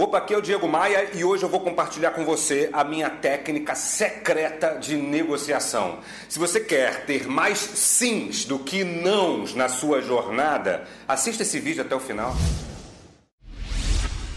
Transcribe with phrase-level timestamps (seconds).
[0.00, 3.10] Opa, aqui é o Diego Maia e hoje eu vou compartilhar com você a minha
[3.10, 5.98] técnica secreta de negociação.
[6.28, 11.82] Se você quer ter mais sims do que nãos na sua jornada, assista esse vídeo
[11.82, 12.32] até o final.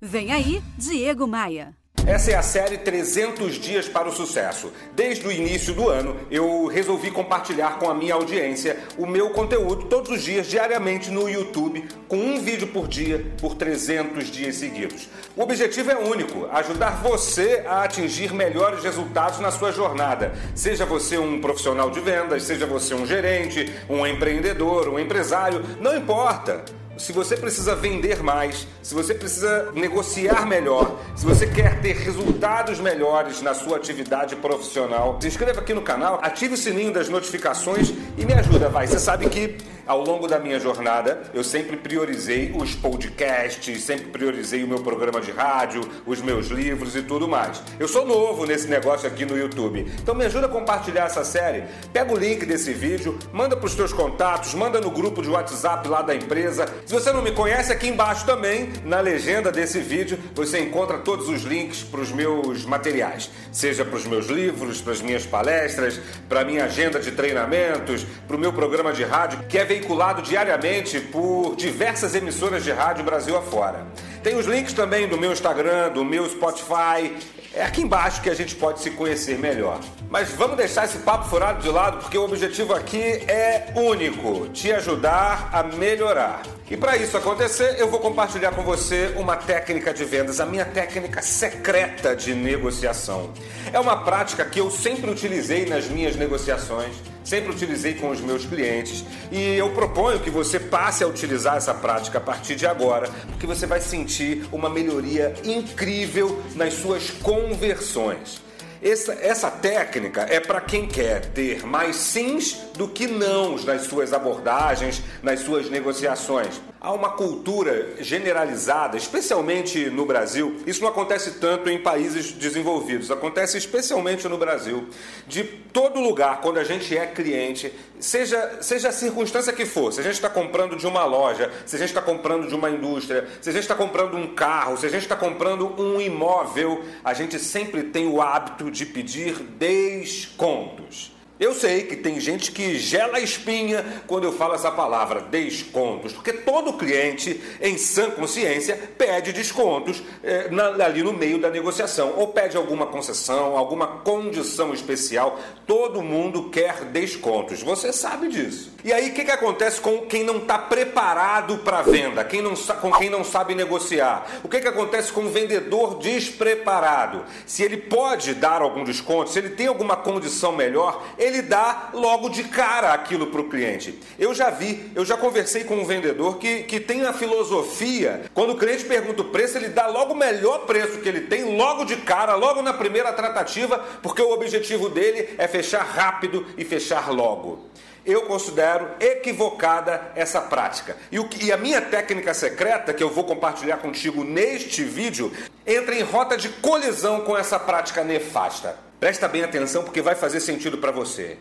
[0.00, 1.77] Vem aí, Diego Maia.
[2.08, 4.72] Essa é a série 300 Dias para o Sucesso.
[4.96, 9.84] Desde o início do ano, eu resolvi compartilhar com a minha audiência o meu conteúdo
[9.88, 15.06] todos os dias, diariamente no YouTube, com um vídeo por dia, por 300 dias seguidos.
[15.36, 20.32] O objetivo é único: ajudar você a atingir melhores resultados na sua jornada.
[20.54, 25.94] Seja você um profissional de vendas, seja você um gerente, um empreendedor, um empresário, não
[25.94, 26.64] importa
[26.98, 32.80] se você precisa vender mais, se você precisa negociar melhor, se você quer ter resultados
[32.80, 37.92] melhores na sua atividade profissional, se inscreva aqui no canal, ative o sininho das notificações
[38.16, 38.86] e me ajuda, vai.
[38.86, 39.56] Você sabe que
[39.88, 45.20] ao longo da minha jornada eu sempre priorizei os podcasts, sempre priorizei o meu programa
[45.20, 47.62] de rádio, os meus livros e tudo mais.
[47.80, 51.64] Eu sou novo nesse negócio aqui no YouTube, então me ajuda a compartilhar essa série.
[51.92, 55.88] Pega o link desse vídeo, manda para os teus contatos, manda no grupo de WhatsApp
[55.88, 56.66] lá da empresa.
[56.84, 61.28] Se você não me conhece, aqui embaixo também, na legenda desse vídeo, você encontra todos
[61.28, 65.98] os links para os meus materiais, seja para os meus livros, para as minhas palestras,
[66.28, 70.22] para a minha agenda de treinamentos, para o meu programa de rádio, que é veiculado
[70.22, 73.86] diariamente por diversas emissoras de rádio Brasil afora.
[74.22, 77.16] Tem os links também do meu Instagram, do meu Spotify.
[77.54, 79.78] É aqui embaixo que a gente pode se conhecer melhor.
[80.10, 84.72] Mas vamos deixar esse papo furado de lado porque o objetivo aqui é único: te
[84.72, 86.42] ajudar a melhorar.
[86.68, 90.64] E para isso acontecer, eu vou compartilhar com você uma técnica de vendas, a minha
[90.64, 93.32] técnica secreta de negociação.
[93.72, 96.94] É uma prática que eu sempre utilizei nas minhas negociações,
[97.28, 101.74] sempre utilizei com os meus clientes e eu proponho que você passe a utilizar essa
[101.74, 108.40] prática a partir de agora, porque você vai sentir uma melhoria incrível nas suas conversões.
[108.80, 114.12] Essa, essa técnica é para quem quer ter mais sims do que nãos nas suas
[114.12, 116.60] abordagens, nas suas negociações.
[116.80, 123.58] Há uma cultura generalizada, especialmente no Brasil, isso não acontece tanto em países desenvolvidos, acontece
[123.58, 124.86] especialmente no Brasil,
[125.26, 129.98] de todo lugar, quando a gente é cliente, seja, seja a circunstância que for, se
[129.98, 133.26] a gente está comprando de uma loja, se a gente está comprando de uma indústria,
[133.40, 137.12] se a gente está comprando um carro, se a gente está comprando um imóvel, a
[137.12, 141.07] gente sempre tem o hábito de pedir descontos.
[141.40, 146.12] Eu sei que tem gente que gela a espinha quando eu falo essa palavra, descontos,
[146.12, 152.14] porque todo cliente, em sã consciência, pede descontos é, na, ali no meio da negociação,
[152.16, 155.38] ou pede alguma concessão, alguma condição especial.
[155.64, 158.72] Todo mundo quer descontos, você sabe disso.
[158.82, 162.54] E aí, o que, que acontece com quem não está preparado para venda, quem não,
[162.54, 164.26] com quem não sabe negociar?
[164.42, 167.24] O que, que acontece com o vendedor despreparado?
[167.46, 171.04] Se ele pode dar algum desconto, se ele tem alguma condição melhor,
[171.42, 173.98] dá logo de cara aquilo para o cliente.
[174.18, 178.52] Eu já vi, eu já conversei com um vendedor que, que tem a filosofia, quando
[178.52, 181.84] o cliente pergunta o preço, ele dá logo o melhor preço que ele tem, logo
[181.84, 187.10] de cara, logo na primeira tratativa, porque o objetivo dele é fechar rápido e fechar
[187.10, 187.68] logo
[188.08, 190.96] eu considero equivocada essa prática.
[191.12, 195.30] E, o e a minha técnica secreta, que eu vou compartilhar contigo neste vídeo,
[195.66, 198.87] entra em rota de colisão com essa prática nefasta.
[199.00, 201.36] Presta bem atenção porque vai fazer sentido para você.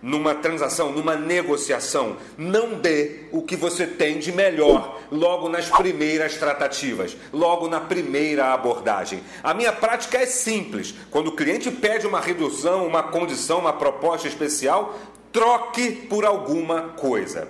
[0.00, 6.36] Numa transação, numa negociação, não dê o que você tem de melhor logo nas primeiras
[6.36, 9.22] tratativas, logo na primeira abordagem.
[9.44, 10.94] A minha prática é simples.
[11.10, 14.98] Quando o cliente pede uma redução, uma condição, uma proposta especial,
[15.30, 17.46] troque por alguma coisa.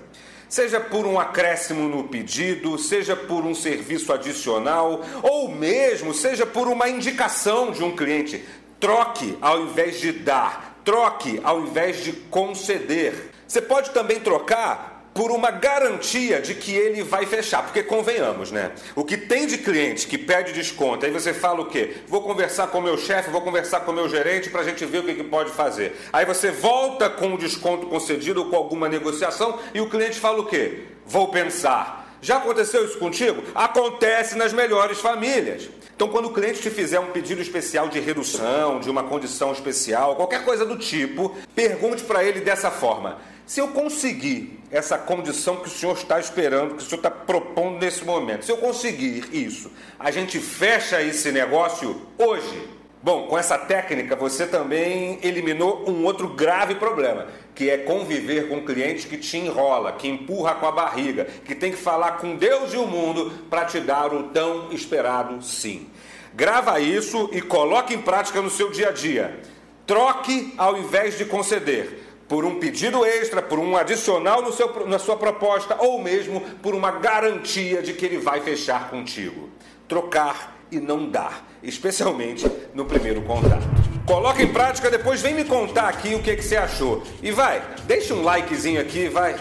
[0.48, 6.68] Seja por um acréscimo no pedido, seja por um serviço adicional, ou mesmo seja por
[6.68, 8.44] uma indicação de um cliente.
[8.82, 13.30] Troque ao invés de dar, troque ao invés de conceder.
[13.46, 18.72] Você pode também trocar por uma garantia de que ele vai fechar, porque convenhamos, né?
[18.96, 21.98] O que tem de cliente que pede desconto, aí você fala o quê?
[22.08, 24.84] Vou conversar com o meu chefe, vou conversar com o meu gerente para a gente
[24.84, 25.96] ver o que, que pode fazer.
[26.12, 30.40] Aí você volta com o desconto concedido ou com alguma negociação e o cliente fala
[30.40, 30.86] o quê?
[31.06, 32.01] Vou pensar.
[32.22, 33.42] Já aconteceu isso contigo?
[33.52, 35.68] Acontece nas melhores famílias.
[35.94, 40.14] Então, quando o cliente te fizer um pedido especial de redução, de uma condição especial,
[40.14, 45.66] qualquer coisa do tipo, pergunte para ele dessa forma: se eu conseguir essa condição que
[45.66, 49.70] o senhor está esperando, que o senhor está propondo nesse momento, se eu conseguir isso,
[49.98, 52.81] a gente fecha esse negócio hoje.
[53.02, 58.64] Bom, com essa técnica você também eliminou um outro grave problema, que é conviver com
[58.64, 62.72] clientes que te enrola, que empurra com a barriga, que tem que falar com Deus
[62.72, 65.88] e o mundo para te dar o tão esperado sim.
[66.32, 69.40] Grava isso e coloque em prática no seu dia a dia.
[69.84, 72.08] Troque ao invés de conceder.
[72.28, 76.72] Por um pedido extra, por um adicional no seu, na sua proposta ou mesmo por
[76.72, 79.50] uma garantia de que ele vai fechar contigo.
[79.88, 83.66] Trocar e não dar, especialmente no primeiro contato.
[84.06, 87.02] Coloque em prática, depois vem me contar aqui o que, que você achou.
[87.22, 89.36] E vai, deixa um likezinho aqui, vai.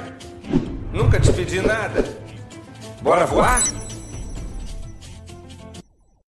[0.94, 2.04] Nunca te pedi nada.
[3.02, 3.81] Bora voar?